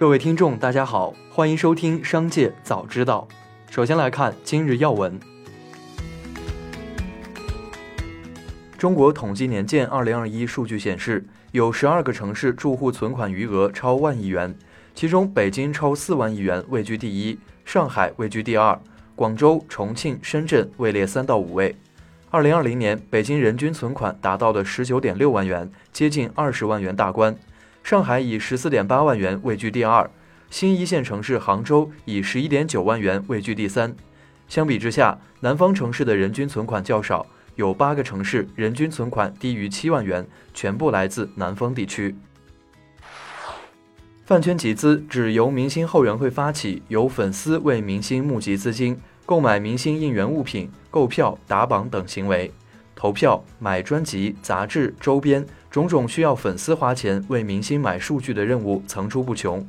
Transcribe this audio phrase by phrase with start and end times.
[0.00, 3.28] 各位听众，大家好，欢迎收听《商界早知道》。
[3.70, 5.20] 首先来看今日要闻。
[8.78, 14.56] 中国统计年鉴二零二一数据显示，有十二个城市住户存款余额超万亿元，
[14.94, 18.80] 其中北京超四万亿元位居第一，上海位居第二，
[19.14, 21.76] 广州、重庆、深圳位列三到五位。
[22.30, 27.36] 二零二零年，北京人均存款达到了十九点六万元，接近二十万元大关。
[27.90, 30.08] 上海以十四点八万元位居第二，
[30.48, 33.92] 新一线城市杭州以十一点九万元位居第三。
[34.46, 37.26] 相比之下，南方城市的人均存款较少，
[37.56, 42.14] 有八个城市人均存款低于七万元，全部来自南方地区。
[44.24, 48.96] 饭圈集资指由明星后援会发起，由粉丝为明星募集资金，
[49.26, 52.52] 购买明星应援物品、购票、打榜等行为。
[52.94, 59.64] 投票、买专辑、杂志、周边，种种需要粉丝花钱为明星买数据的任务层出不穷。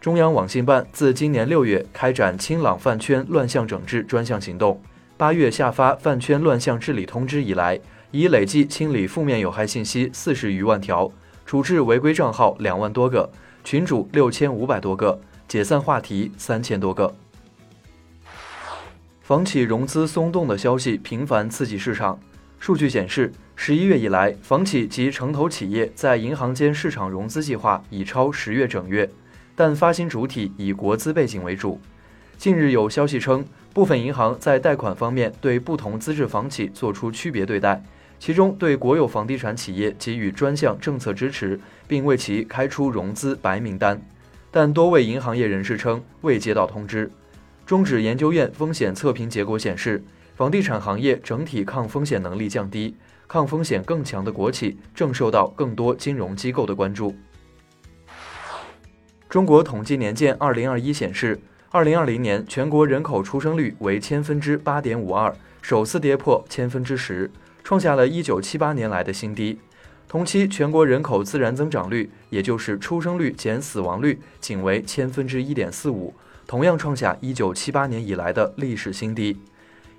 [0.00, 4.80] 中央网信办自今年六月开展清朗饭圈乱象整治专项行动，
[5.16, 11.10] 八月下发饭圈乱象治理通知以来，已累计清理负面有害信息四十余万条，
[11.46, 13.30] 处置违规账号两万多个，
[13.64, 17.14] 群主六千五百多个，解散话题三千多个。
[19.22, 22.20] 房企融资松动的消息频繁刺激市场。
[22.66, 29.08] 数据显示，十一月以来，房企及城投企业在银行间市场融资计划已超十月整月，
[29.54, 31.80] 但发行主体以国资背景为主。
[32.36, 37.80] 近日有消息称，部分银行在贷款方面对不同资质房企作出区别对待，
[38.18, 44.02] 其中对国有房地产企业给予专项政策支持，并为其开出融资白名单。
[44.50, 47.08] 但多位银行业人士称未接到通知。
[47.64, 50.02] 中指研究院风险测评结果显示。
[50.36, 52.94] 房地产行业整体抗风险能力降低，
[53.26, 57.16] 抗风险更强的国企正受到更多金融机构的关注。
[59.30, 67.30] 中国统计年鉴二零二一显示，二零二零年全国人口出生率为千分之八点五二，首次跌破千分之十，
[67.64, 69.58] 创下了一九七八年来的新低。
[70.06, 76.12] 同期全国人口自然增长率，也就是出生率减死亡率，仅为千分之一点四五，
[76.46, 79.40] 同样创下一九七八年以来的历史新低。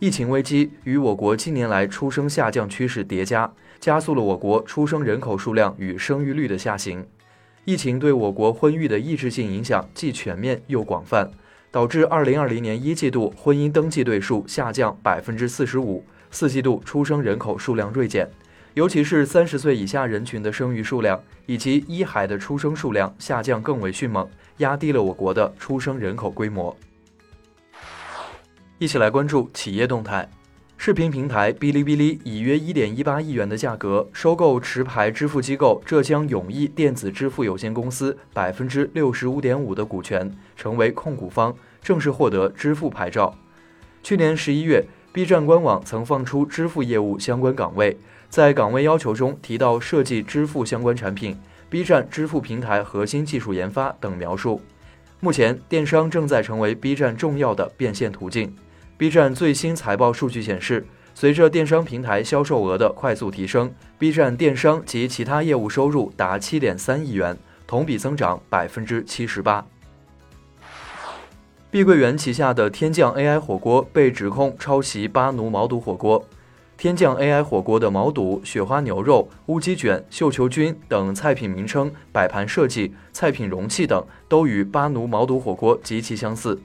[0.00, 7.06] 疫情危机与我国近年来出生下降趋势叠加，加速了我国出生人口数量与生育率的下行。
[7.64, 11.30] 疫情对我国婚育的抑制性影响既全面又广泛，
[11.70, 18.28] 导致2020年一季度婚姻登记对数下降百分之四十五，四季度出生人口数量锐减，
[18.74, 24.28] 尤其是三十岁以下人群的生育数量以及一孩的出生数量下降更为迅猛，
[24.58, 26.76] 压低了我国的出生人口规模。
[28.78, 30.28] 一起来关注企业动态。
[30.76, 43.34] 视频平台哔哩哔哩以约一点一八亿元的价格收购持牌支付机构浙江永义电子支付有限公司百分之六十五点五的股权，成为控股方，正式获得支付牌照。
[44.02, 47.96] 去年十一月，B 站官网曾放出支付业务相关岗位，
[48.28, 51.38] 在岗位要求中提到设计支付相关产品、
[51.70, 54.60] B 站支付平台核心技术研发等描述。
[55.24, 58.54] 目前，电商正在成为 B 站重要的变现途径。
[58.98, 69.64] B 站最新财报数据显示，随着电商平台销售额的快速提升，B 站电商及其他业务收入达七点三亿元，同比增长百分之七十八。
[71.70, 76.22] 碧桂园旗下的天降 AI 火锅被指控抄袭巴奴毛肚火锅。
[76.76, 86.60] 天降 AI 火锅的毛肚、雪花牛肉、乌鸡卷、绣球菌等菜品名称、摆盘设计、菜品容器等都与巴奴毛肚火锅极其相似。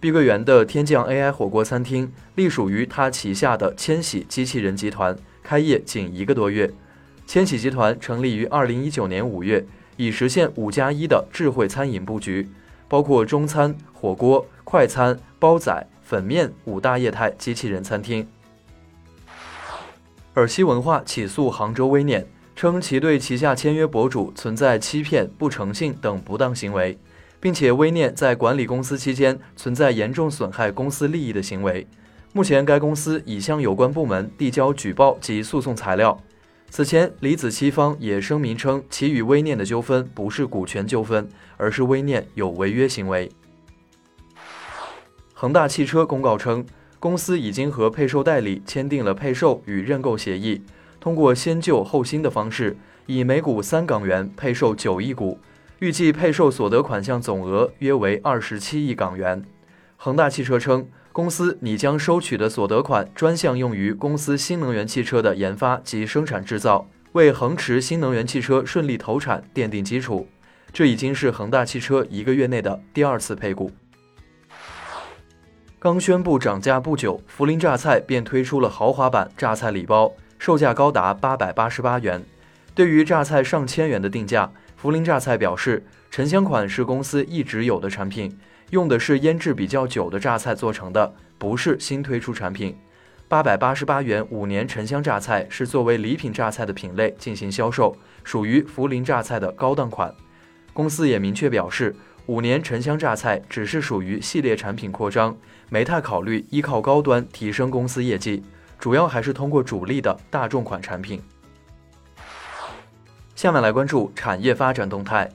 [0.00, 6.72] 碧桂园的天降 AI 火锅餐厅隶属于它旗下的千禧机器人集团，开业仅一个多月。
[7.26, 9.64] 千禧集团成立于二零一九年五月，
[9.96, 12.48] 已实现五加一的智慧餐饮布局，
[12.88, 18.26] 包括中餐、火锅、快餐、煲仔、粉面五大业态机器人餐厅。
[20.34, 26.98] 尔西文化起诉杭州微念，称其对旗下签约博主存在欺骗、不诚信等不当行为。
[27.40, 31.86] 并且微念在管理公司期间存在严重损害公司利益的行为，
[32.34, 36.20] 目前该公司已向有关部门递交举报及诉讼材料。
[36.68, 41.26] 此前，李子柒方也声明称，其与微念的纠纷不是股权纠纷，
[41.56, 43.32] 而是微念有违约行为。
[45.32, 46.64] 恒大汽车公告称，
[47.00, 50.60] 公司已经和配售代理签订了配售与认购协议，
[51.00, 52.76] 通过先旧后新的方式，
[53.06, 55.38] 以每股三港元配售九亿股。
[55.78, 59.42] 预计配售所得款项总额约为二十七亿港元。
[59.96, 70.28] 恒大汽车称，公司拟将收取的所得款专项用于公司新能源汽车的研发及生产制造，为恒驰新能源汽车顺利投产奠定基础。
[70.70, 73.70] 这已经是恒大汽车一个月内的第二次配股。
[75.82, 82.22] 刚宣布涨价不久，涪陵榨菜便推出了豪华版榨菜礼包，售价高达八百八十八元。
[82.74, 88.38] 对于榨菜上千元的定价，涪陵榨菜表示，沉香款是公司一直有的产品，
[88.68, 92.76] 用的是腌制比较久的榨菜做成的，不是新推出产品。
[93.26, 100.14] 八百八十八元五年沉香榨菜是作为礼品榨菜的品类进行销售，属于涪陵榨菜的高档款。
[100.74, 101.96] 公司也明确表示，
[102.26, 105.36] 五年沉香榨菜只是属于系列产品扩张，
[105.68, 108.42] 没太考虑依靠高端提升公司业绩，
[108.78, 111.20] 主要还是通过主力的大众款产品。
[113.34, 115.28] 下面来关注产业发展动态。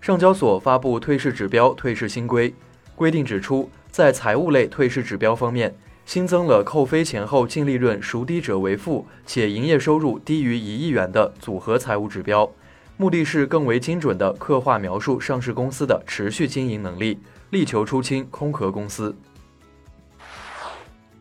[0.00, 2.54] 上交所发布退市指标退市新规，
[2.94, 5.74] 规定指出，在财务类退市指标方面。
[6.06, 12.50] 新增了扣非前后净利润孰低者为负，且营业收入低于一亿元的组合财务指标，
[13.00, 19.14] 目的是更为精准地刻画描述上市公司的持续经营能力，力求出清空壳公司。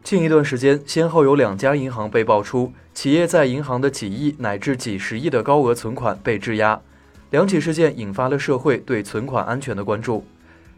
[0.04, 6.82] 近一段时间，先后有两家银行被爆出企业在银行的几亿乃至几十亿的高额存款被质押，
[7.30, 10.26] 两起事件引发了社会对存款安全的关注。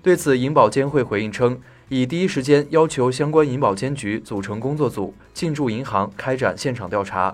[0.03, 1.57] 对此，银保监会回应称。
[1.87, 7.33] 已第一时间要求相关银保监局组成工作组进驻银行开展现场调查。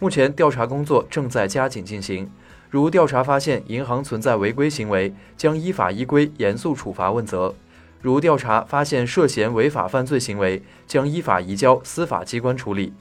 [0.00, 2.28] 目前调查工作正在加紧进行，
[2.72, 7.54] 如调查发现银行存在违规行为，将依法依规严肃处罚问责；
[8.00, 12.94] 如调查发现涉嫌违法犯罪行为，将依法移交司法机关处理。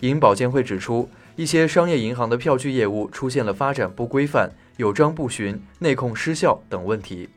[0.00, 7.28] 银保监会指出，一些商业银行的票据业务出现了发展不规范、有章不循、内控失效等问题。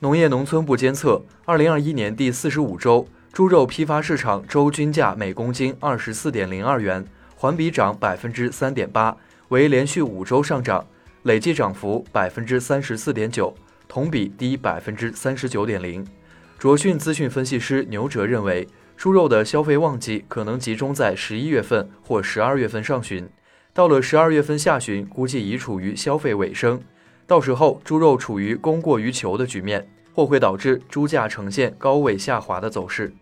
[0.00, 9.16] 农业农村部监测，二零二一年第四十五周，猪肉批发市场周均价每公斤二十四点零二元，环比涨百分之三点八，
[9.48, 10.86] 为连续五周上涨，
[11.22, 13.54] 累计涨幅百分之三十四点九，
[13.88, 16.06] 同比低百分之三十九点零。
[16.58, 23.26] 卓讯资讯分析师牛哲认为，猪肉的消费旺季可能集中在十一月份或十二月份上旬，
[23.72, 26.80] 到了十二月份下旬，估计已处于消费尾声。
[27.26, 33.14] 到时候，猪肉处于供过于求的局面，或会导致猪价呈现高位下滑的走势。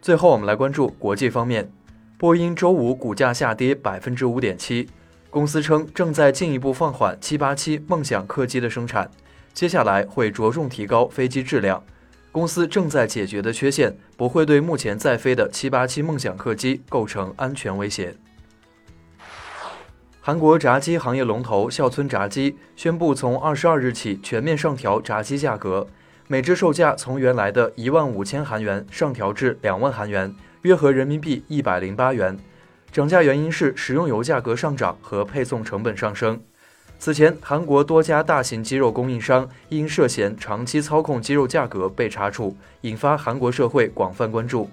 [0.00, 1.72] 最后，我们来关注国际方面，
[2.20, 4.86] 波音周五股价下跌百分之五点七。
[5.30, 9.10] 公司称正在进一步放缓七八七梦想客机的生产，
[9.54, 11.82] 接下来会着重提高飞机质量。
[12.30, 18.14] 公司正在解决的缺陷不会对目前在飞的七八七梦想客机构成安全威胁。
[20.20, 25.88] 韩国炸鸡行业龙头孝村炸鸡宣布，从二十二日起全面上调炸鸡价格，
[26.28, 32.38] 每只售价从原来的一万五千韩元上调至两万韩元，约合人民币一百零八元。
[32.92, 36.40] 涨价原因是食用油价格上涨和配送成本上升。
[36.98, 44.68] 此前，韩国多家大型鸡肉供应商因涉嫌长期操控鸡肉价格被查处，引发韩国社会广泛关注。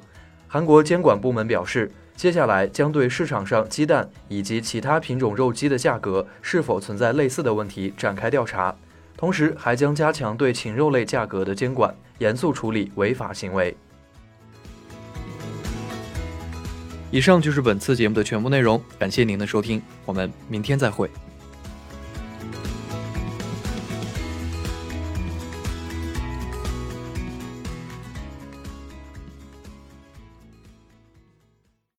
[0.47, 1.91] 韩国监管部门表示。
[2.17, 8.75] 接下来将对市场上鸡蛋以及其他品种肉鸡的价格是否存在类似的问题展开调查，
[9.15, 13.77] 同时还将加强对禽肉类价格的监管，严肃处理违法行为。
[17.09, 21.09] 以上就是本次节目的全部内容，感谢您的收听，我们明天再会。